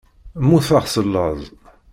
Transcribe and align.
Mmuteɣ 0.43 0.83
s 0.93 0.95
laẓ. 1.13 1.41